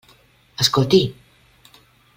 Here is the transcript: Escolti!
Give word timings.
Escolti! 0.65 1.01